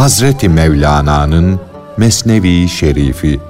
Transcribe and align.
Hazreti 0.00 0.48
Mevlana'nın 0.48 1.60
Mesnevi 1.96 2.68
Şerifi 2.68 3.40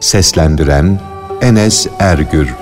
Seslendiren 0.00 1.00
Enes 1.40 1.86
Ergür 1.98 2.54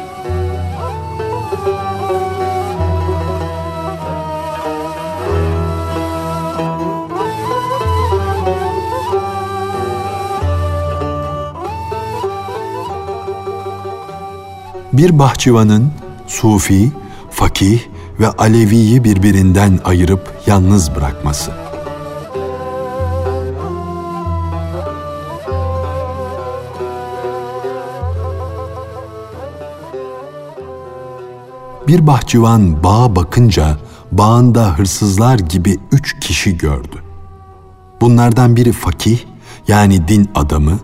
Bir 14.93 15.19
bahçıvanın 15.19 15.93
sufi, 16.27 16.93
fakih 17.31 17.81
ve 18.21 18.29
Alevi'yi 18.29 19.05
birbirinden 19.05 19.79
ayırıp 19.85 20.33
yalnız 20.47 20.95
bırakması. 20.95 21.62
Bir 31.93 32.07
bahçıvan 32.07 32.83
bağa 32.85 33.17
bakınca 33.17 33.79
bağında 34.13 34.79
hırsızlar 34.79 35.39
gibi 35.39 35.79
üç 35.93 36.21
kişi 36.21 36.59
gördü. 36.59 37.03
Bunlardan 38.01 38.57
biri 38.57 38.73
fakih 38.73 39.19
yani 39.69 40.09
din 40.09 40.31
adamı, 40.35 40.79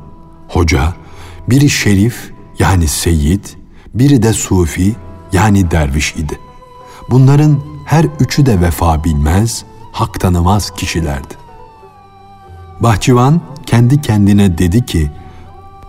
hoca, 0.49 0.95
biri 1.51 1.71
şerif 1.71 2.33
yani 2.59 2.89
seyit, 2.89 3.57
biri 3.95 4.23
de 4.23 4.33
sufi 4.33 4.97
yani 5.33 5.71
derviş 5.71 6.17
idi. 6.17 6.39
Bunların 7.11 7.61
her 7.85 8.05
üçü 8.21 8.47
de 8.47 8.61
vefa 8.61 9.05
bilmez, 9.05 9.65
hak 9.93 10.21
tanımaz 10.21 10.71
kişilerdi. 10.71 11.35
Bahçıvan 12.81 13.41
kendi 13.67 14.01
kendine 14.01 14.59
dedi 14.59 14.87
ki, 14.87 15.11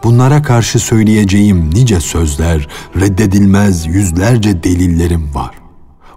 bunlara 0.03 0.41
karşı 0.41 0.79
söyleyeceğim 0.79 1.69
nice 1.73 1.99
sözler, 1.99 2.67
reddedilmez 2.99 3.85
yüzlerce 3.85 4.63
delillerim 4.63 5.35
var. 5.35 5.55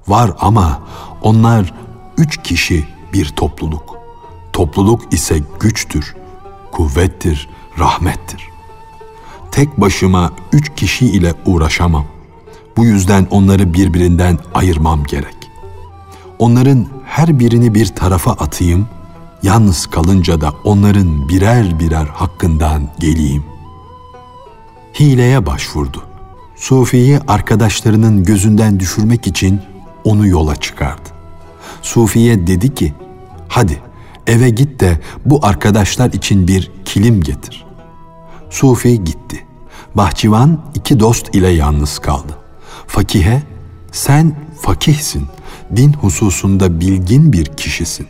Var 0.08 0.32
ama 0.40 0.82
onlar 1.22 1.74
üç 2.18 2.42
kişi 2.42 2.84
bir 3.12 3.28
topluluk. 3.28 3.98
Topluluk 4.52 5.12
ise 5.12 5.40
güçtür, 5.60 6.14
kuvvettir, 6.72 7.48
rahmettir. 7.78 8.48
Tek 9.50 9.80
başıma 9.80 10.32
üç 10.52 10.74
kişi 10.76 11.06
ile 11.06 11.34
uğraşamam. 11.46 12.04
Bu 12.76 12.84
yüzden 12.84 13.26
onları 13.30 13.74
birbirinden 13.74 14.38
ayırmam 14.54 15.04
gerek. 15.04 15.36
Onların 16.38 16.86
her 17.04 17.38
birini 17.38 17.74
bir 17.74 17.86
tarafa 17.86 18.32
atayım, 18.32 18.88
yalnız 19.42 19.86
kalınca 19.86 20.40
da 20.40 20.52
onların 20.64 21.28
birer 21.28 21.80
birer 21.80 22.06
hakkından 22.06 22.88
geleyim. 22.98 23.51
Hileye 25.00 25.46
başvurdu. 25.46 26.02
Sufi'yi 26.56 27.18
arkadaşlarının 27.28 28.24
gözünden 28.24 28.80
düşürmek 28.80 29.26
için 29.26 29.60
onu 30.04 30.26
yola 30.26 30.56
çıkardı. 30.56 31.08
Sufi'ye 31.82 32.46
dedi 32.46 32.74
ki, 32.74 32.94
hadi 33.48 33.80
eve 34.26 34.50
git 34.50 34.80
de 34.80 35.00
bu 35.24 35.46
arkadaşlar 35.46 36.12
için 36.12 36.48
bir 36.48 36.70
kilim 36.84 37.22
getir. 37.22 37.64
Sufi 38.50 39.04
gitti. 39.04 39.46
Bahçıvan 39.94 40.60
iki 40.74 41.00
dost 41.00 41.34
ile 41.34 41.48
yalnız 41.48 41.98
kaldı. 41.98 42.38
Fakihe, 42.86 43.42
sen 43.92 44.36
fakihsin, 44.60 45.26
din 45.76 45.92
hususunda 45.92 46.80
bilgin 46.80 47.32
bir 47.32 47.44
kişisin. 47.44 48.06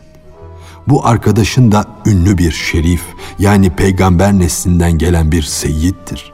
Bu 0.87 1.07
arkadaşın 1.07 1.71
da 1.71 1.85
ünlü 2.05 2.37
bir 2.37 2.51
şerif, 2.51 3.03
yani 3.39 3.69
peygamber 3.69 4.39
neslinden 4.39 4.97
gelen 4.97 5.31
bir 5.31 5.41
seyyittir. 5.41 6.33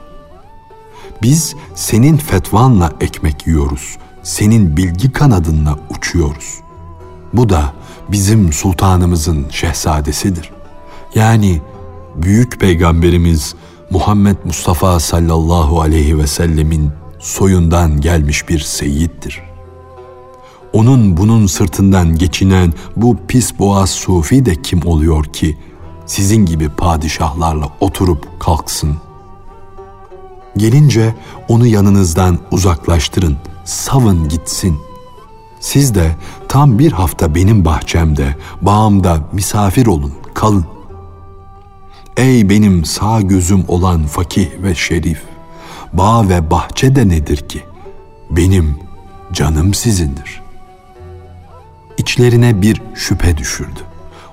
Biz 1.22 1.54
senin 1.74 2.16
fetvanla 2.16 2.92
ekmek 3.00 3.46
yiyoruz, 3.46 3.96
senin 4.22 4.76
bilgi 4.76 5.12
kanadınla 5.12 5.78
uçuyoruz. 5.96 6.54
Bu 7.32 7.48
da 7.48 7.72
bizim 8.08 8.52
sultanımızın 8.52 9.46
şehzadesidir. 9.50 10.50
Yani 11.14 11.60
büyük 12.16 12.60
peygamberimiz 12.60 13.54
Muhammed 13.90 14.36
Mustafa 14.44 15.00
sallallahu 15.00 15.80
aleyhi 15.80 16.18
ve 16.18 16.26
sellemin 16.26 16.90
soyundan 17.18 18.00
gelmiş 18.00 18.48
bir 18.48 18.58
seyittir. 18.58 19.42
Onun 20.72 21.16
bunun 21.16 21.46
sırtından 21.46 22.16
geçinen 22.16 22.72
bu 22.96 23.16
pis 23.28 23.58
boğaz 23.58 23.90
sufi 23.90 24.46
de 24.46 24.62
kim 24.62 24.86
oluyor 24.86 25.24
ki 25.24 25.58
sizin 26.06 26.46
gibi 26.46 26.68
padişahlarla 26.68 27.68
oturup 27.80 28.40
kalksın? 28.40 28.96
Gelince 30.56 31.14
onu 31.48 31.66
yanınızdan 31.66 32.38
uzaklaştırın, 32.50 33.36
savın 33.64 34.28
gitsin. 34.28 34.78
Siz 35.60 35.94
de 35.94 36.16
tam 36.48 36.78
bir 36.78 36.92
hafta 36.92 37.34
benim 37.34 37.64
bahçemde, 37.64 38.36
bağımda 38.62 39.18
misafir 39.32 39.86
olun, 39.86 40.12
kalın. 40.34 40.64
Ey 42.16 42.48
benim 42.48 42.84
sağ 42.84 43.20
gözüm 43.20 43.64
olan 43.68 44.06
fakih 44.06 44.48
ve 44.62 44.74
şerif, 44.74 45.22
bağ 45.92 46.28
ve 46.28 46.50
bahçe 46.50 46.96
de 46.96 47.08
nedir 47.08 47.48
ki? 47.48 47.62
Benim 48.30 48.78
canım 49.32 49.74
sizindir. 49.74 50.42
İçlerine 51.98 52.62
bir 52.62 52.82
şüphe 52.94 53.36
düşürdü. 53.36 53.80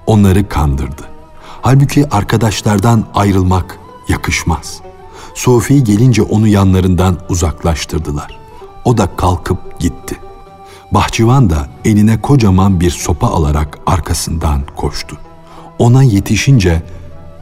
Onları 0.06 0.50
kandırdı. 0.50 1.01
Halbuki 1.61 2.09
arkadaşlardan 2.09 3.06
ayrılmak 3.13 3.79
yakışmaz. 4.07 4.81
Sofi 5.38 5.84
gelince 5.84 6.22
onu 6.22 6.48
yanlarından 6.48 7.18
uzaklaştırdılar. 7.30 8.40
O 8.86 8.98
da 8.98 9.16
kalkıp 9.16 9.80
gitti. 9.80 10.16
Bahçıvan 10.92 11.50
da 11.50 11.68
eline 11.86 12.22
kocaman 12.22 12.80
bir 12.80 12.90
sopa 12.90 13.28
alarak 13.28 13.80
arkasından 13.86 14.62
koştu. 14.75 15.18
Ona 15.80 16.03
yetişince 16.03 16.84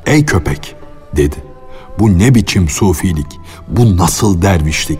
"Ey 0.05 0.25
köpek!" 0.25 0.75
dedi. 1.15 1.35
"Bu 1.99 2.19
ne 2.19 2.35
biçim 2.35 2.69
sufilik? 2.69 3.39
Bu 3.67 3.97
nasıl 3.97 4.41
dervişlik? 4.41 4.99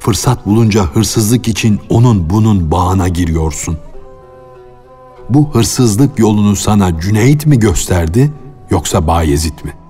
Fırsat 0.00 0.46
bulunca 0.46 0.84
hırsızlık 0.84 1.48
için 1.48 1.80
onun 1.88 2.30
bunun 2.30 2.70
bağına 2.70 3.08
giriyorsun. 3.08 3.78
Bu 5.30 5.54
hırsızlık 5.54 6.18
yolunu 6.18 6.56
sana 6.56 7.00
Cüneyt 7.00 7.46
mi 7.46 7.58
gösterdi 7.58 8.32
yoksa 8.70 9.06
Bayezid 9.06 9.64
mi? 9.64 9.85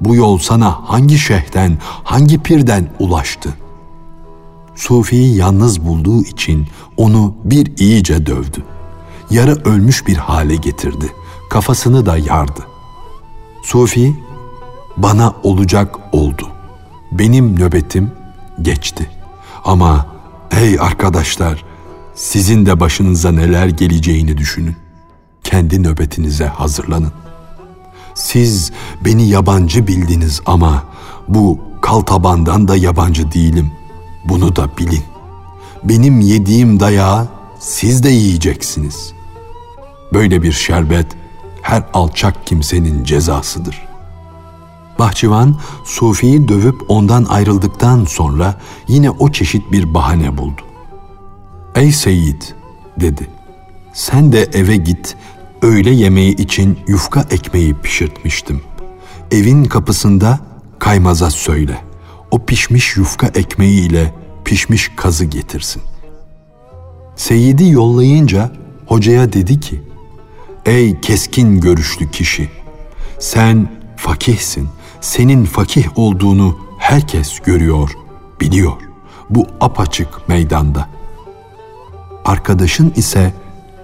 Bu 0.00 0.14
yol 0.14 0.38
sana 0.38 0.78
hangi 0.84 1.18
şeyhten, 1.18 1.78
hangi 2.04 2.42
pirden 2.42 2.90
ulaştı? 2.98 3.54
Sufi'yi 4.74 5.36
yalnız 5.36 5.84
bulduğu 5.84 6.22
için 6.22 6.66
onu 6.96 7.34
bir 7.44 7.78
iyice 7.78 8.26
dövdü. 8.26 8.64
Yarı 9.30 9.64
ölmüş 9.64 10.06
bir 10.06 10.16
hale 10.16 10.56
getirdi. 10.56 11.12
Kafasını 11.50 12.06
da 12.06 12.16
yardı. 12.16 12.66
Sufi, 13.62 14.16
bana 14.96 15.34
olacak 15.42 15.98
oldu. 16.12 16.48
Benim 17.12 17.60
nöbetim 17.60 18.12
geçti. 18.62 19.10
Ama 19.64 20.06
ey 20.50 20.80
arkadaşlar, 20.80 21.64
sizin 22.14 22.66
de 22.66 22.80
başınıza 22.80 23.32
neler 23.32 23.68
geleceğini 23.68 24.38
düşünün. 24.38 24.76
Kendi 25.44 25.82
nöbetinize 25.82 26.46
hazırlanın. 26.46 27.12
Siz 28.20 28.72
beni 29.04 29.28
yabancı 29.28 29.86
bildiniz 29.86 30.40
ama 30.46 30.84
bu 31.28 31.58
kal 31.80 32.00
tabandan 32.00 32.68
da 32.68 32.76
yabancı 32.76 33.32
değilim. 33.32 33.72
Bunu 34.24 34.56
da 34.56 34.68
bilin. 34.78 35.04
Benim 35.84 36.20
yediğim 36.20 36.80
dayağı 36.80 37.28
siz 37.58 38.02
de 38.02 38.08
yiyeceksiniz. 38.08 39.12
Böyle 40.12 40.42
bir 40.42 40.52
şerbet 40.52 41.06
her 41.62 41.82
alçak 41.94 42.46
kimsenin 42.46 43.04
cezasıdır. 43.04 43.82
Bahçıvan 44.98 45.56
Sufi'yi 45.84 46.48
dövüp 46.48 46.82
ondan 46.88 47.24
ayrıldıktan 47.24 48.04
sonra 48.04 48.54
yine 48.88 49.10
o 49.10 49.32
çeşit 49.32 49.72
bir 49.72 49.94
bahane 49.94 50.38
buldu. 50.38 50.60
Ey 51.74 51.92
Seyyid 51.92 52.42
dedi. 53.00 53.30
Sen 53.92 54.32
de 54.32 54.42
eve 54.42 54.76
git, 54.76 55.16
öğle 55.62 55.90
yemeği 55.90 56.36
için 56.36 56.78
yufka 56.88 57.20
ekmeği 57.30 57.74
pişirtmiştim. 57.74 58.60
Evin 59.30 59.64
kapısında 59.64 60.40
kaymaza 60.78 61.30
söyle. 61.30 61.78
O 62.30 62.38
pişmiş 62.38 62.96
yufka 62.96 63.26
ekmeği 63.26 63.88
ile 63.88 64.14
pişmiş 64.44 64.90
kazı 64.96 65.24
getirsin. 65.24 65.82
Seyyid'i 67.16 67.70
yollayınca 67.70 68.52
hocaya 68.86 69.32
dedi 69.32 69.60
ki, 69.60 69.82
Ey 70.66 71.00
keskin 71.00 71.60
görüşlü 71.60 72.10
kişi! 72.10 72.48
Sen 73.18 73.68
fakihsin. 73.96 74.68
Senin 75.00 75.44
fakih 75.44 75.98
olduğunu 75.98 76.58
herkes 76.78 77.40
görüyor, 77.40 77.90
biliyor. 78.40 78.72
Bu 79.30 79.46
apaçık 79.60 80.28
meydanda. 80.28 80.88
Arkadaşın 82.24 82.92
ise 82.96 83.34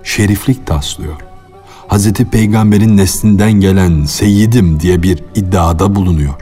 şeriflik 0.05 0.67
taslıyor. 0.67 1.21
Hazreti 1.89 2.25
Peygamber'in 2.25 2.97
neslinden 2.97 3.53
gelen 3.53 4.05
seyyidim 4.05 4.81
diye 4.81 5.03
bir 5.03 5.25
iddiada 5.35 5.95
bulunuyor. 5.95 6.35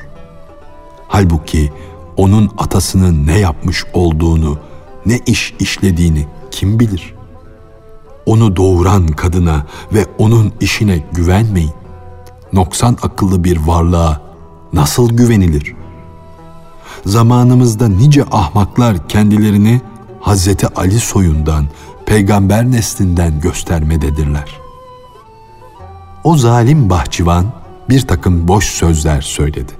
Halbuki 1.08 1.72
onun 2.16 2.50
atasının 2.58 3.26
ne 3.26 3.38
yapmış 3.38 3.84
olduğunu, 3.92 4.58
ne 5.06 5.20
iş 5.26 5.54
işlediğini 5.58 6.26
kim 6.50 6.80
bilir? 6.80 7.14
Onu 8.26 8.56
doğuran 8.56 9.06
kadına 9.06 9.66
ve 9.92 10.06
onun 10.18 10.52
işine 10.60 11.04
güvenmeyin. 11.12 11.72
Noksan 12.52 12.96
akıllı 13.02 13.44
bir 13.44 13.56
varlığa 13.56 14.20
nasıl 14.72 15.08
güvenilir? 15.08 15.74
Zamanımızda 17.06 17.88
nice 17.88 18.24
ahmaklar 18.32 19.08
kendilerini 19.08 19.80
Hazreti 20.20 20.68
Ali 20.68 21.00
soyundan, 21.00 21.66
peygamber 22.06 22.70
neslinden 22.70 23.40
göstermededirler. 23.40 24.63
O 26.24 26.36
zalim 26.36 26.90
bahçıvan 26.90 27.46
bir 27.88 28.00
takım 28.00 28.48
boş 28.48 28.64
sözler 28.64 29.20
söyledi. 29.20 29.72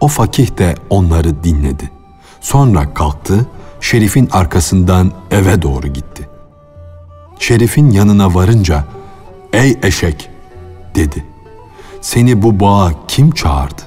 O 0.00 0.08
fakih 0.08 0.58
de 0.58 0.74
onları 0.90 1.44
dinledi. 1.44 1.90
Sonra 2.40 2.94
kalktı, 2.94 3.46
Şerif'in 3.80 4.28
arkasından 4.32 5.12
eve 5.30 5.62
doğru 5.62 5.86
gitti. 5.86 6.28
Şerif'in 7.38 7.90
yanına 7.90 8.34
varınca, 8.34 8.84
''Ey 9.52 9.78
eşek!'' 9.82 10.30
dedi. 10.94 11.26
''Seni 12.00 12.42
bu 12.42 12.60
bağa 12.60 12.92
kim 13.08 13.30
çağırdı? 13.30 13.82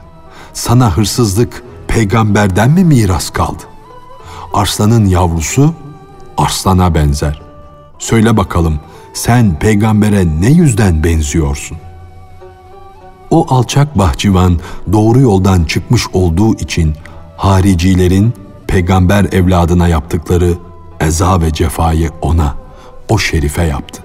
Sana 0.53 0.97
hırsızlık 0.97 1.63
peygamberden 1.87 2.71
mi 2.71 2.83
miras 2.83 3.29
kaldı? 3.29 3.63
Arslanın 4.53 5.05
yavrusu 5.05 5.73
arslana 6.37 6.95
benzer. 6.95 7.41
Söyle 7.99 8.37
bakalım 8.37 8.79
sen 9.13 9.59
peygambere 9.59 10.25
ne 10.41 10.49
yüzden 10.49 11.03
benziyorsun? 11.03 11.77
O 13.35 13.45
alçak 13.49 13.97
bahçıvan 13.97 14.59
doğru 14.91 15.19
yoldan 15.19 15.63
çıkmış 15.63 16.07
olduğu 16.13 16.55
için 16.55 16.93
haricilerin 17.37 18.33
peygamber 18.67 19.25
evladına 19.31 19.87
yaptıkları 19.87 20.53
eza 20.99 21.41
ve 21.41 21.53
cefayı 21.53 22.11
ona, 22.21 22.55
o 23.09 23.17
şerife 23.17 23.63
yaptı. 23.63 24.03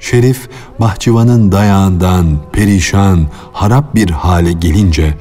Şerif 0.00 0.48
bahçıvanın 0.80 1.52
dayağından 1.52 2.26
perişan, 2.52 3.26
harap 3.52 3.94
bir 3.94 4.10
hale 4.10 4.52
gelince 4.52 5.14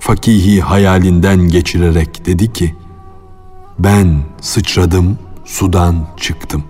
fakihi 0.00 0.60
hayalinden 0.60 1.48
geçirerek 1.48 2.26
dedi 2.26 2.52
ki, 2.52 2.74
ben 3.78 4.20
sıçradım, 4.40 5.18
sudan 5.44 6.06
çıktım. 6.16 6.64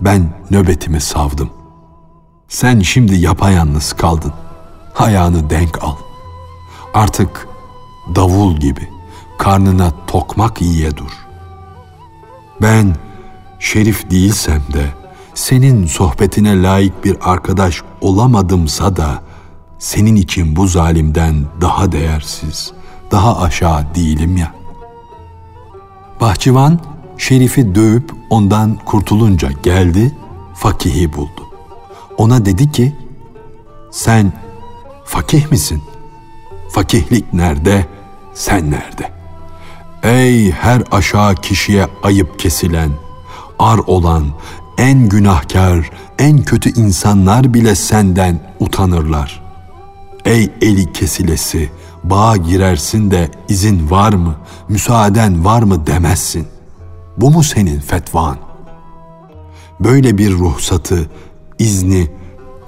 Ben 0.00 0.34
nöbetimi 0.50 1.00
savdım. 1.00 1.50
Sen 2.48 2.80
şimdi 2.80 3.14
yapayalnız 3.14 3.92
kaldın. 3.92 4.32
Ayağını 4.98 5.50
denk 5.50 5.84
al. 5.84 5.96
Artık 6.94 7.48
davul 8.14 8.56
gibi 8.56 8.88
karnına 9.38 9.92
tokmak 10.06 10.62
iyiye 10.62 10.96
dur. 10.96 11.26
Ben 12.62 12.96
şerif 13.58 14.10
değilsem 14.10 14.62
de 14.72 14.86
senin 15.34 15.86
sohbetine 15.86 16.62
layık 16.62 17.04
bir 17.04 17.16
arkadaş 17.20 17.82
olamadımsa 18.00 18.96
da 18.96 19.22
senin 19.78 20.16
için 20.16 20.56
bu 20.56 20.66
zalimden 20.66 21.44
daha 21.60 21.92
değersiz, 21.92 22.72
daha 23.10 23.40
aşağı 23.40 23.94
değilim 23.94 24.36
ya. 24.36 24.54
Bahçıvan 26.20 26.80
Şerif'i 27.18 27.74
dövüp 27.74 28.12
ondan 28.30 28.74
kurtulunca 28.84 29.50
geldi, 29.62 30.14
fakihi 30.54 31.12
buldu. 31.12 31.42
Ona 32.16 32.46
dedi 32.46 32.72
ki, 32.72 32.96
sen 33.90 34.32
fakih 35.04 35.50
misin? 35.50 35.82
Fakihlik 36.70 37.34
nerede, 37.34 37.86
sen 38.34 38.70
nerede? 38.70 39.10
Ey 40.02 40.50
her 40.50 40.82
aşağı 40.90 41.34
kişiye 41.34 41.86
ayıp 42.02 42.38
kesilen, 42.38 42.90
ar 43.58 43.78
olan, 43.78 44.24
en 44.78 45.08
günahkar, 45.08 45.90
en 46.18 46.42
kötü 46.42 46.80
insanlar 46.80 47.54
bile 47.54 47.74
senden 47.74 48.40
utanırlar. 48.60 49.42
Ey 50.24 50.50
eli 50.62 50.92
kesilesi, 50.92 51.70
bağa 52.04 52.36
girersin 52.36 53.10
de 53.10 53.30
izin 53.48 53.90
var 53.90 54.12
mı, 54.12 54.34
müsaaden 54.68 55.44
var 55.44 55.62
mı 55.62 55.86
demezsin. 55.86 56.46
Bu 57.16 57.30
mu 57.30 57.42
senin 57.42 57.80
fetvan? 57.80 58.36
Böyle 59.80 60.18
bir 60.18 60.32
ruhsatı, 60.32 61.10
izni, 61.58 62.10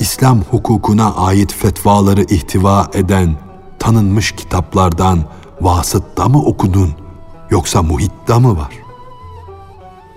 İslam 0.01 0.43
hukukuna 0.43 1.15
ait 1.15 1.53
fetvaları 1.53 2.23
ihtiva 2.23 2.91
eden 2.95 3.37
tanınmış 3.79 4.33
kitaplardan 4.33 5.25
vasıtta 5.61 6.29
mı 6.29 6.43
okudun 6.43 6.95
yoksa 7.51 7.83
muhitta 7.83 8.39
mı 8.39 8.57
var? 8.57 8.73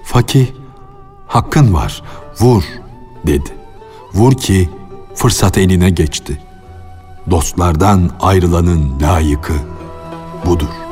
Fakih, 0.03 0.47
hakkın 1.27 1.73
var, 1.73 2.03
vur 2.39 2.63
dedi. 3.27 3.49
Vur 4.13 4.33
ki 4.33 4.69
fırsat 5.15 5.57
eline 5.57 5.89
geçti. 5.89 6.41
Dostlardan 7.29 8.09
ayrılanın 8.21 8.99
layıkı 9.01 9.53
budur.'' 10.45 10.88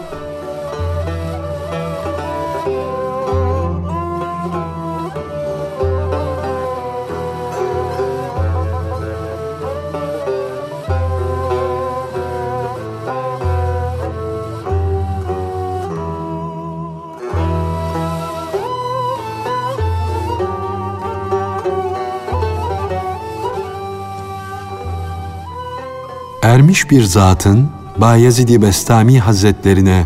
Ermiş 26.58 26.92
bir 26.92 27.04
zatın 27.04 27.70
Bayezid-i 27.98 28.62
Bestami 28.62 29.20
Hazretlerine 29.20 30.06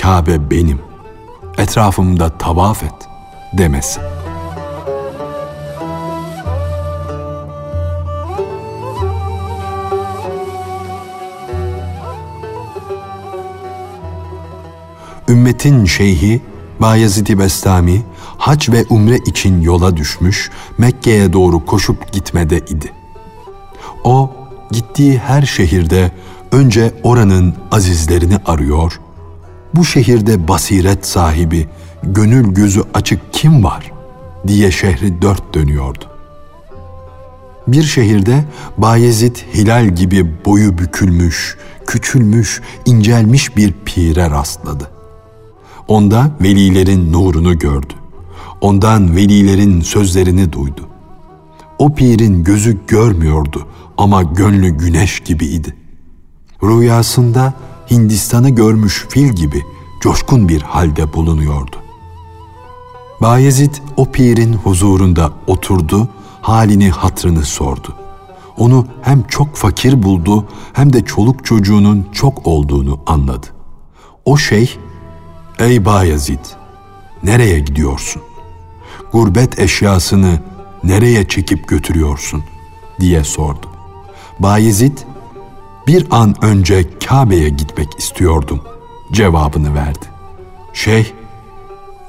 Kabe 0.00 0.50
benim, 0.50 0.80
etrafımda 1.58 2.38
tavaf 2.38 2.82
et 2.82 3.08
demesi. 3.58 4.00
Ümmetin 15.28 15.84
şeyhi 15.84 16.42
Bayezid-i 16.80 17.38
Bestami 17.38 18.02
hac 18.38 18.68
ve 18.68 18.84
umre 18.90 19.16
için 19.16 19.60
yola 19.60 19.96
düşmüş 19.96 20.50
Mekke'ye 20.78 21.32
doğru 21.32 21.66
koşup 21.66 22.12
gitmede 22.12 22.58
idi. 22.58 22.92
O 24.04 24.35
gittiği 24.70 25.18
her 25.18 25.42
şehirde 25.42 26.12
önce 26.52 26.94
oranın 27.02 27.54
azizlerini 27.70 28.36
arıyor, 28.46 29.00
bu 29.74 29.84
şehirde 29.84 30.48
basiret 30.48 31.06
sahibi, 31.06 31.68
gönül 32.02 32.54
gözü 32.54 32.82
açık 32.94 33.32
kim 33.32 33.64
var 33.64 33.92
diye 34.46 34.70
şehri 34.70 35.22
dört 35.22 35.54
dönüyordu. 35.54 36.04
Bir 37.66 37.82
şehirde 37.82 38.44
Bayezid 38.78 39.36
Hilal 39.54 39.88
gibi 39.88 40.44
boyu 40.44 40.78
bükülmüş, 40.78 41.56
küçülmüş, 41.86 42.62
incelmiş 42.86 43.56
bir 43.56 43.74
pire 43.84 44.30
rastladı. 44.30 44.90
Onda 45.88 46.30
velilerin 46.40 47.12
nurunu 47.12 47.58
gördü. 47.58 47.92
Ondan 48.60 49.16
velilerin 49.16 49.80
sözlerini 49.80 50.52
duydu. 50.52 50.88
O 51.78 51.94
pirin 51.94 52.44
gözü 52.44 52.78
görmüyordu 52.86 53.66
ama 53.98 54.22
gönlü 54.22 54.68
güneş 54.68 55.20
gibiydi. 55.20 55.76
Rüyasında 56.62 57.54
Hindistan'ı 57.90 58.50
görmüş 58.50 59.06
fil 59.08 59.28
gibi 59.28 59.64
coşkun 60.00 60.48
bir 60.48 60.62
halde 60.62 61.12
bulunuyordu. 61.12 61.76
Bayezid 63.20 63.74
o 63.96 64.12
pirin 64.12 64.52
huzurunda 64.52 65.32
oturdu, 65.46 66.08
halini 66.42 66.90
hatrını 66.90 67.44
sordu. 67.44 67.94
Onu 68.56 68.86
hem 69.02 69.22
çok 69.22 69.56
fakir 69.56 70.02
buldu 70.02 70.46
hem 70.72 70.92
de 70.92 71.04
çoluk 71.04 71.44
çocuğunun 71.44 72.06
çok 72.12 72.46
olduğunu 72.46 73.00
anladı. 73.06 73.46
O 74.24 74.36
şey, 74.36 74.78
''Ey 75.58 75.84
Bayezid, 75.84 76.44
nereye 77.22 77.58
gidiyorsun? 77.58 78.22
Gurbet 79.12 79.58
eşyasını 79.58 80.40
nereye 80.84 81.28
çekip 81.28 81.68
götürüyorsun?'' 81.68 82.44
diye 83.00 83.24
sordu. 83.24 83.75
Bayezid, 84.38 84.98
bir 85.86 86.06
an 86.10 86.34
önce 86.44 86.98
Kabe'ye 86.98 87.48
gitmek 87.48 87.88
istiyordum 87.98 88.60
cevabını 89.12 89.74
verdi. 89.74 90.06
Şeyh, 90.72 91.06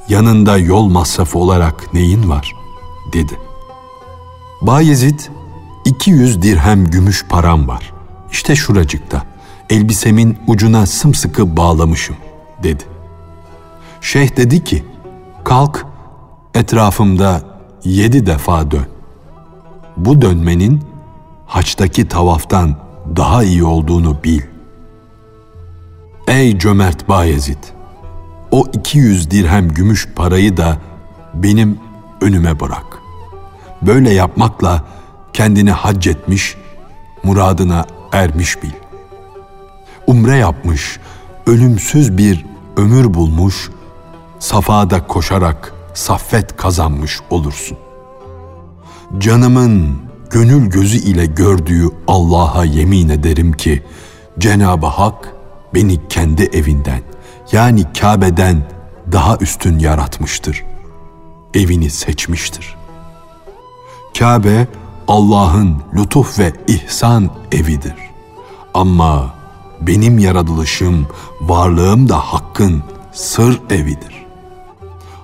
yanında 0.09 0.57
yol 0.57 0.87
masrafı 0.87 1.39
olarak 1.39 1.93
neyin 1.93 2.29
var? 2.29 2.53
dedi. 3.13 3.39
Bayezid, 4.61 5.19
200 5.85 6.41
dirhem 6.41 6.85
gümüş 6.85 7.25
param 7.25 7.67
var. 7.67 7.93
İşte 8.31 8.55
şuracıkta. 8.55 9.23
Elbisemin 9.69 10.37
ucuna 10.47 10.85
sımsıkı 10.85 11.57
bağlamışım, 11.57 12.15
dedi. 12.63 12.83
Şeyh 14.01 14.37
dedi 14.37 14.63
ki, 14.63 14.83
kalk 15.43 15.85
etrafımda 16.53 17.41
yedi 17.83 18.25
defa 18.25 18.71
dön. 18.71 18.85
Bu 19.97 20.21
dönmenin 20.21 20.83
haçtaki 21.47 22.07
tavaftan 22.07 22.75
daha 23.15 23.43
iyi 23.43 23.63
olduğunu 23.63 24.23
bil. 24.23 24.41
Ey 26.27 26.57
cömert 26.59 27.09
Bayezid! 27.09 27.57
O 28.51 28.65
200 28.73 29.31
dirhem 29.31 29.69
gümüş 29.69 30.07
parayı 30.15 30.57
da 30.57 30.77
benim 31.33 31.79
önüme 32.21 32.59
bırak. 32.59 32.85
Böyle 33.81 34.13
yapmakla 34.13 34.83
kendini 35.33 35.71
hac 35.71 36.07
etmiş, 36.07 36.57
muradına 37.23 37.85
ermiş 38.11 38.63
bil. 38.63 38.71
Umre 40.07 40.35
yapmış, 40.37 40.99
ölümsüz 41.47 42.17
bir 42.17 42.45
ömür 42.77 43.13
bulmuş, 43.13 43.69
safada 44.39 45.07
koşarak 45.07 45.73
saffet 45.93 46.57
kazanmış 46.57 47.19
olursun. 47.29 47.77
Canımın 49.17 50.06
gönül 50.29 50.69
gözü 50.69 50.97
ile 50.97 51.25
gördüğü 51.25 51.89
Allah'a 52.07 52.65
yemin 52.65 53.09
ederim 53.09 53.53
ki 53.53 53.83
Cenab-ı 54.39 54.85
Hak 54.85 55.33
beni 55.73 56.07
kendi 56.07 56.43
evinden 56.43 57.01
yani 57.51 57.93
Kabe'den 57.93 58.63
daha 59.11 59.37
üstün 59.37 59.79
yaratmıştır. 59.79 60.63
Evini 61.53 61.89
seçmiştir. 61.89 62.75
Kabe 64.19 64.67
Allah'ın 65.07 65.83
lütuf 65.95 66.39
ve 66.39 66.53
ihsan 66.67 67.29
evidir. 67.51 67.95
Ama 68.73 69.33
benim 69.81 70.19
yaratılışım, 70.19 71.07
varlığım 71.41 72.09
da 72.09 72.17
Hakk'ın 72.17 72.83
sır 73.11 73.61
evidir. 73.69 74.25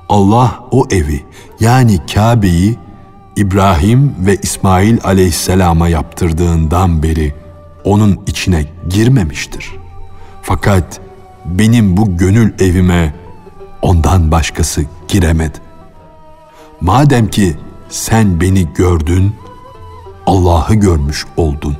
Allah 0.09 0.63
o 0.71 0.85
evi 0.91 1.25
yani 1.59 1.99
Kabe'yi 2.13 2.77
İbrahim 3.35 4.15
ve 4.19 4.35
İsmail 4.35 4.97
aleyhisselama 5.03 5.87
yaptırdığından 5.87 7.03
beri 7.03 7.33
onun 7.83 8.19
içine 8.27 8.65
girmemiştir. 8.89 9.71
Fakat 10.41 10.99
benim 11.45 11.97
bu 11.97 12.17
gönül 12.17 12.53
evime 12.59 13.13
ondan 13.81 14.31
başkası 14.31 14.85
giremedi. 15.07 15.57
Madem 16.81 17.27
ki 17.27 17.57
sen 17.89 18.41
beni 18.41 18.73
gördün, 18.73 19.35
Allah'ı 20.25 20.75
görmüş 20.75 21.25
oldun 21.37 21.77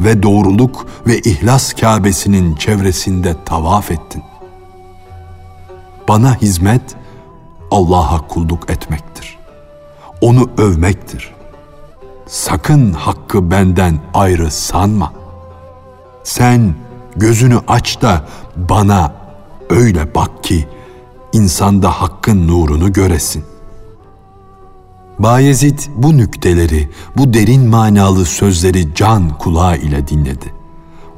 ve 0.00 0.22
doğruluk 0.22 0.86
ve 1.06 1.18
ihlas 1.18 1.72
Kâbesinin 1.72 2.54
çevresinde 2.54 3.36
tavaf 3.44 3.90
ettin. 3.90 4.22
Bana 6.08 6.34
hizmet 6.34 6.82
Allah'a 7.70 8.28
kulluk 8.28 8.70
etmektir. 8.70 9.35
Onu 10.20 10.50
övmektir. 10.58 11.34
Sakın 12.26 12.92
hakkı 12.92 13.50
benden 13.50 13.98
ayrı 14.14 14.50
sanma. 14.50 15.12
Sen 16.24 16.74
gözünü 17.16 17.58
aç 17.68 18.02
da 18.02 18.28
bana 18.56 19.12
öyle 19.70 20.14
bak 20.14 20.44
ki 20.44 20.68
insanda 21.32 21.90
hakkın 21.90 22.48
nurunu 22.48 22.92
göresin. 22.92 23.44
Bayezid 25.18 25.78
bu 25.96 26.16
nükteleri, 26.16 26.90
bu 27.16 27.34
derin 27.34 27.68
manalı 27.68 28.24
sözleri 28.24 28.94
can 28.94 29.38
kulağı 29.38 29.76
ile 29.76 30.08
dinledi. 30.08 30.54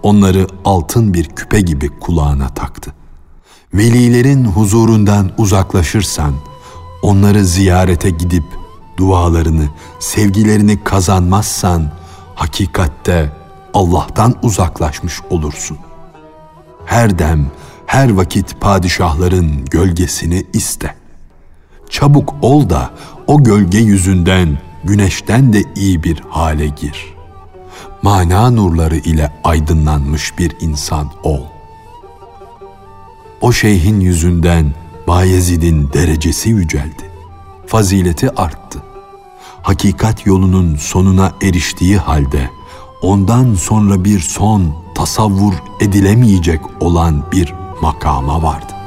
Onları 0.03 0.47
altın 0.65 1.15
bir 1.15 1.25
küpe 1.25 1.61
gibi 1.61 1.89
kulağına 2.01 2.49
taktı. 2.49 2.95
Velilerin 3.75 4.45
huzurundan 4.45 5.31
uzaklaşırsan, 5.39 6.33
onları 7.03 7.45
ziyarete 7.45 8.11
gidip 8.11 8.45
dualarını, 8.99 9.69
sevgilerini 9.99 10.85
kazanmazsan, 10.85 11.91
hakikatte 12.35 13.33
Allah'tan 13.75 14.35
uzaklaşmış 14.43 15.21
olursun. 15.31 15.79
Her 16.87 17.19
dem, 17.19 17.47
her 17.87 18.11
vakit 18.11 18.61
padişahların 18.61 19.65
gölgesini 19.65 20.47
iste. 20.53 20.95
Çabuk 21.91 22.35
ol 22.43 22.71
da 22.71 22.91
o 23.27 23.45
gölge 23.45 23.79
yüzünden 23.79 24.59
güneşten 24.85 25.53
de 25.53 25.63
iyi 25.77 26.03
bir 26.03 26.23
hale 26.29 26.67
gir. 26.67 27.15
Mana 28.03 28.51
nurları 28.51 28.97
ile 28.97 29.33
aydınlanmış 29.45 30.39
bir 30.39 30.57
insan 30.61 31.11
ol. 31.23 31.41
O 33.41 33.53
şeyhin 33.53 34.01
yüzünden 34.01 34.75
Bayezid'in 35.07 35.93
derecesi 35.93 36.51
yüceldi. 36.51 37.08
Fazileti 37.69 38.31
arttı. 38.31 38.83
Hakikat 39.63 40.27
yolunun 40.27 40.77
sonuna 40.77 41.33
eriştiği 41.43 41.97
halde 41.97 42.51
ondan 43.03 43.55
sonra 43.55 44.05
bir 44.05 44.21
son 44.21 44.75
tasavvur 44.95 45.55
edilemeyecek 45.81 46.61
olan 46.81 47.25
bir 47.33 47.55
makama 47.83 48.43
vardı. 48.43 48.78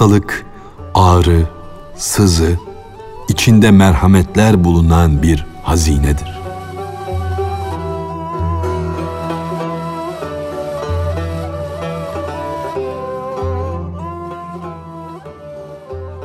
Hastalık, 0.00 0.46
ağrı, 0.94 1.48
sızı, 1.96 2.58
içinde 3.28 3.70
merhametler 3.70 4.64
bulunan 4.64 5.22
bir 5.22 5.46
hazinedir. 5.62 6.40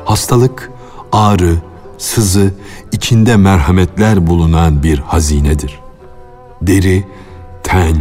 Hastalık, 0.04 0.72
ağrı, 1.12 1.56
sızı, 1.98 2.54
içinde 2.92 3.36
merhametler 3.36 4.26
bulunan 4.26 4.82
bir 4.82 4.98
hazinedir. 4.98 5.80
Deri, 6.62 7.04
ten, 7.62 7.96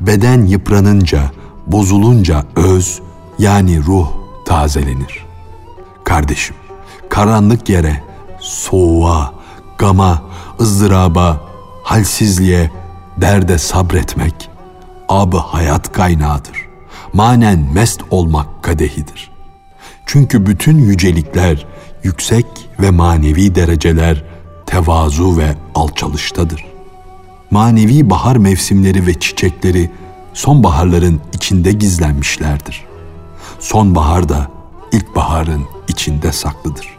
beden 0.00 0.46
yıpranınca, 0.46 1.30
bozulunca 1.66 2.44
öz 2.56 3.00
yani 3.38 3.80
ruh 3.86 4.17
tazelenir. 4.48 5.26
Kardeşim, 6.04 6.56
karanlık 7.08 7.68
yere, 7.68 8.02
soğuğa, 8.40 9.34
gama, 9.78 10.22
ızdıraba, 10.60 11.40
halsizliğe, 11.82 12.70
derde 13.20 13.58
sabretmek, 13.58 14.50
abı 15.08 15.36
hayat 15.36 15.92
kaynağıdır. 15.92 16.68
Manen 17.12 17.68
mest 17.74 18.00
olmak 18.10 18.62
kadehidir. 18.62 19.30
Çünkü 20.06 20.46
bütün 20.46 20.78
yücelikler, 20.78 21.66
yüksek 22.02 22.46
ve 22.80 22.90
manevi 22.90 23.54
dereceler 23.54 24.24
tevazu 24.66 25.36
ve 25.38 25.54
alçalıştadır. 25.74 26.66
Manevi 27.50 28.10
bahar 28.10 28.36
mevsimleri 28.36 29.06
ve 29.06 29.14
çiçekleri 29.14 29.90
sonbaharların 30.34 31.20
içinde 31.32 31.72
gizlenmişlerdir. 31.72 32.88
Sonbahar 33.58 34.28
da 34.28 34.50
ilkbaharın 34.92 35.64
içinde 35.88 36.32
saklıdır. 36.32 36.98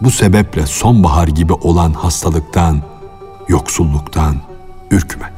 Bu 0.00 0.10
sebeple 0.10 0.66
sonbahar 0.66 1.28
gibi 1.28 1.52
olan 1.52 1.92
hastalıktan, 1.92 2.82
yoksulluktan 3.48 4.36
ürkme. 4.90 5.32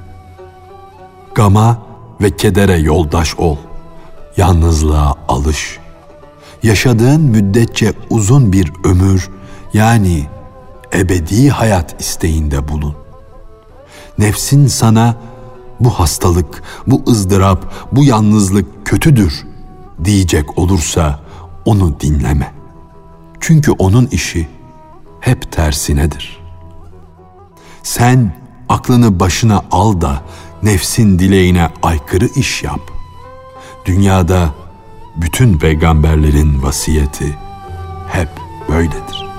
Gama 1.35 1.79
ve 2.21 2.37
kedere 2.37 2.77
yoldaş 2.77 3.37
ol. 3.37 3.57
Yalnızlığa 4.37 5.15
alış. 5.29 5.79
Yaşadığın 6.63 7.21
müddetçe 7.21 7.93
uzun 8.11 8.53
bir 8.53 8.73
ömür 8.85 9.31
yani 9.75 10.27
ebedi 10.95 11.51
hayat 11.51 12.01
isteğinde 12.01 12.69
bulun. 12.69 12.95
Nefsin 14.19 14.67
sana 14.67 15.17
bu 15.81 15.91
hastalık, 15.91 16.63
bu 16.87 17.03
ızdırap, 17.09 17.73
bu 17.93 18.05
yalnızlık 18.05 18.87
kötüdür 18.87 19.52
diyecek 20.05 20.59
olursa 20.59 21.21
onu 21.65 22.01
dinleme. 22.01 22.53
Çünkü 23.41 23.71
onun 23.71 24.07
işi 24.07 24.49
hep 25.21 25.53
tersinedir. 25.53 26.41
Sen 27.83 28.35
aklını 28.69 29.21
başına 29.21 29.65
al 29.71 30.01
da 30.01 30.23
nefsin 30.63 31.19
dileğine 31.19 31.71
aykırı 31.83 32.27
iş 32.37 32.63
yap. 32.63 32.81
Dünyada 33.87 34.55
bütün 35.17 35.59
peygamberlerin 35.59 36.63
vasiyeti 36.63 37.39
hep 38.09 38.29
böyledir. 38.69 39.32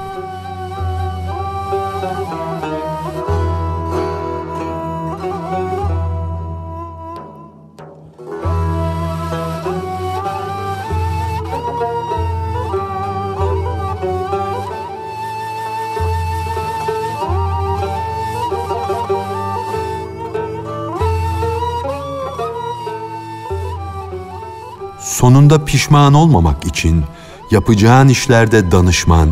Sonunda 25.24 25.66
pişman 25.66 26.14
olmamak 26.14 26.66
için 26.66 27.04
yapacağın 27.52 28.08
işlerde 28.08 28.72
danışman, 28.72 29.30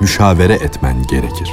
müşavere 0.00 0.54
etmen 0.54 1.02
gerekir. 1.02 1.50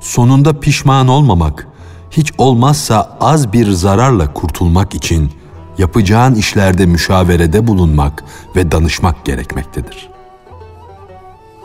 Sonunda 0.00 0.60
pişman 0.60 1.08
olmamak, 1.08 1.68
hiç 2.10 2.32
olmazsa 2.38 3.18
az 3.20 3.52
bir 3.52 3.70
zararla 3.70 4.32
kurtulmak 4.32 4.94
için 4.94 5.32
yapacağın 5.78 6.34
işlerde 6.34 6.86
müşaverede 6.86 7.66
bulunmak 7.66 8.24
ve 8.56 8.72
danışmak 8.72 9.24
gerekmektedir. 9.24 10.13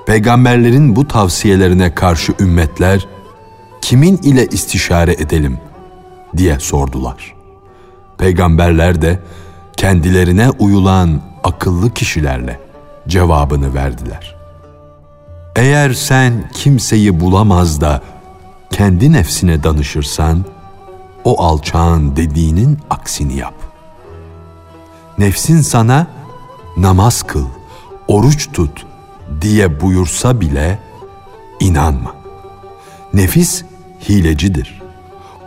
Peygamberlerin 0.10 0.96
bu 0.96 1.08
tavsiyelerine 1.08 1.96
karşı 1.96 2.34
ümmetler 2.40 3.08
kimin 3.82 4.18
ile 4.18 4.46
istişare 4.48 5.14
edelim 5.14 5.58
diye 6.38 6.60
sordular. 6.60 7.36
Peygamberler 8.18 9.02
de 9.02 9.20
kendilerine 9.78 10.50
uyulan 10.50 11.22
akıllı 11.44 11.94
kişilerle 11.94 12.60
cevabını 13.08 13.74
verdiler. 13.74 14.36
Eğer 15.56 15.94
sen 15.94 16.50
kimseyi 16.54 17.20
bulamaz 17.20 17.82
da 17.82 18.02
kendi 18.72 19.12
nefsine 19.12 19.64
danışırsan, 19.64 20.46
o 21.24 21.44
alçağın 21.44 22.16
dediğinin 22.16 22.80
aksini 22.90 23.36
yap. 23.36 23.56
Nefsin 25.18 25.62
sana 25.62 26.08
namaz 26.78 27.24
kıl, 27.24 27.46
oruç 28.08 28.52
tut, 28.52 28.89
diye 29.42 29.82
buyursa 29.82 30.42
bile 30.42 30.80
inanma. 31.60 32.16
Nefis 33.14 33.64
hilecidir. 34.10 34.82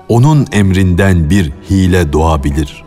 Onun 0.08 0.46
emrinden 0.52 1.30
bir 1.30 1.52
hile 1.70 2.12
doğabilir. 2.12 2.84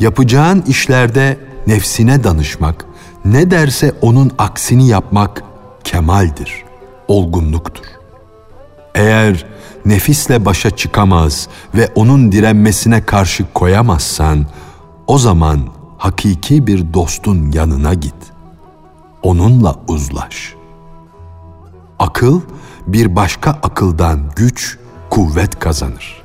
Yapacağın 0.00 0.62
işlerde 0.62 1.38
nefsine 1.66 2.24
danışmak, 2.24 2.84
ne 3.24 3.50
derse 3.50 3.92
onun 4.02 4.32
aksini 4.38 4.88
yapmak 4.88 5.42
kemaldir, 5.84 6.64
olgunluktur. 7.08 7.84
Eğer 8.94 9.46
nefisle 9.86 10.44
başa 10.44 10.70
çıkamaz 10.70 11.48
ve 11.74 11.88
onun 11.94 12.32
direnmesine 12.32 13.04
karşı 13.04 13.44
koyamazsan, 13.54 14.46
o 15.06 15.18
zaman 15.18 15.60
hakiki 15.98 16.66
bir 16.66 16.94
dostun 16.94 17.52
yanına 17.52 17.94
git.'' 17.94 18.37
Onunla 19.22 19.76
uzlaş. 19.88 20.54
Akıl 21.98 22.40
bir 22.86 23.16
başka 23.16 23.50
akıldan 23.50 24.20
güç, 24.36 24.78
kuvvet 25.10 25.58
kazanır. 25.58 26.22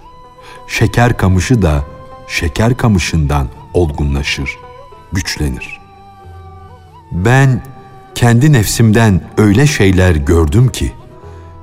Şeker 0.68 1.18
kamışı 1.18 1.62
da 1.62 1.84
şeker 2.28 2.78
kamışından 2.78 3.48
olgunlaşır, 3.74 4.58
güçlenir. 5.12 5.80
Ben 7.12 7.64
kendi 8.16 8.54
nefsimden 8.54 9.22
öyle 9.38 9.68
şeyler 9.68 10.16
gördüm 10.16 10.72
ki, 10.72 10.94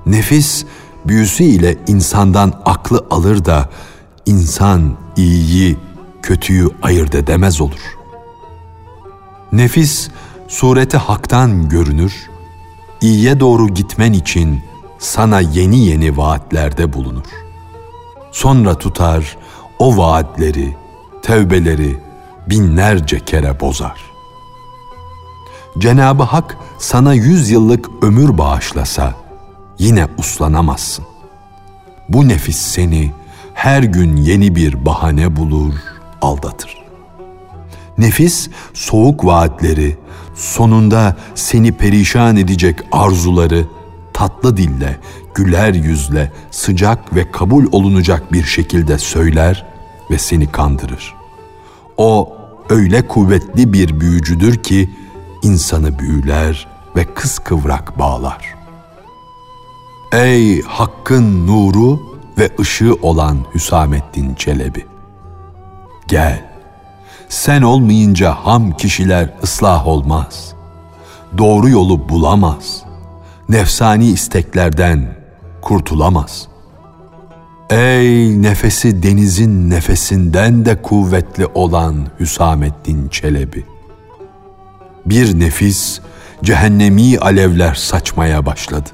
nefis 0.06 0.64
büyüsü 1.04 1.44
ile 1.44 1.76
insandan 1.86 2.62
aklı 2.64 3.06
alır 3.10 3.44
da 3.44 3.68
insan 4.26 4.96
iyiyi, 5.16 5.76
kötüyü 6.22 6.68
ayırt 6.82 7.14
edemez 7.14 7.60
olur. 7.60 7.96
Nefis 9.52 10.08
sureti 10.50 10.96
haktan 10.96 11.68
görünür, 11.68 12.30
iyiye 13.00 13.40
doğru 13.40 13.68
gitmen 13.68 14.12
için 14.12 14.60
sana 14.98 15.40
yeni 15.40 15.78
yeni 15.86 16.16
vaatlerde 16.16 16.92
bulunur. 16.92 17.26
Sonra 18.32 18.78
tutar 18.78 19.36
o 19.78 19.96
vaatleri, 19.96 20.76
tevbeleri 21.22 21.98
binlerce 22.46 23.20
kere 23.20 23.60
bozar. 23.60 24.00
Cenabı 25.78 26.22
Hak 26.22 26.56
sana 26.78 27.14
yüz 27.14 27.50
yıllık 27.50 27.88
ömür 28.02 28.38
bağışlasa 28.38 29.14
yine 29.78 30.06
uslanamazsın. 30.18 31.04
Bu 32.08 32.28
nefis 32.28 32.58
seni 32.58 33.12
her 33.54 33.82
gün 33.82 34.16
yeni 34.16 34.56
bir 34.56 34.86
bahane 34.86 35.36
bulur, 35.36 35.74
aldatır. 36.22 36.80
Nefis 37.98 38.48
soğuk 38.74 39.24
vaatleri, 39.24 39.98
sonunda 40.40 41.16
seni 41.34 41.72
perişan 41.72 42.36
edecek 42.36 42.78
arzuları 42.92 43.66
tatlı 44.12 44.56
dille, 44.56 44.96
güler 45.34 45.74
yüzle, 45.74 46.32
sıcak 46.50 47.16
ve 47.16 47.30
kabul 47.30 47.66
olunacak 47.72 48.32
bir 48.32 48.44
şekilde 48.44 48.98
söyler 48.98 49.66
ve 50.10 50.18
seni 50.18 50.52
kandırır. 50.52 51.14
O 51.96 52.36
öyle 52.68 53.06
kuvvetli 53.06 53.72
bir 53.72 54.00
büyücüdür 54.00 54.56
ki 54.56 54.90
insanı 55.42 55.98
büyüler 55.98 56.68
ve 56.96 57.04
kıskıvrak 57.14 57.98
bağlar. 57.98 58.54
Ey 60.12 60.62
hakkın 60.62 61.46
nuru 61.46 62.00
ve 62.38 62.50
ışığı 62.60 62.94
olan 63.02 63.38
Hüsamettin 63.54 64.34
Çelebi! 64.34 64.86
Gel, 66.08 66.49
sen 67.30 67.62
olmayınca 67.62 68.34
ham 68.34 68.72
kişiler 68.72 69.28
ıslah 69.42 69.86
olmaz. 69.86 70.54
Doğru 71.38 71.68
yolu 71.68 72.08
bulamaz. 72.08 72.82
Nefsani 73.48 74.06
isteklerden 74.06 75.16
kurtulamaz. 75.62 76.48
Ey 77.70 78.42
nefesi 78.42 79.02
denizin 79.02 79.70
nefesinden 79.70 80.64
de 80.64 80.82
kuvvetli 80.82 81.46
olan 81.46 82.06
Hüsamettin 82.20 83.08
Çelebi. 83.08 83.66
Bir 85.06 85.40
nefis 85.40 86.00
cehennemi 86.44 87.18
alevler 87.18 87.74
saçmaya 87.74 88.46
başladı. 88.46 88.88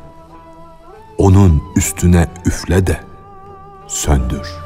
Onun 1.19 1.63
üstüne 1.77 2.29
üfle 2.47 2.87
de 2.87 3.01
söndür.'' 3.87 4.66